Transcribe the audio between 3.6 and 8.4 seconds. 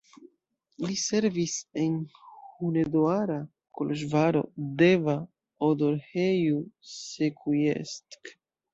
Koloĵvaro, Deva, Odorheiu Secuiesc.